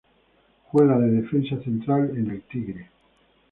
[0.71, 2.89] Juega de defensa central en Tigre.